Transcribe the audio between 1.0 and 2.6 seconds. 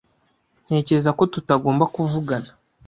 ko tutagomba kuvugana.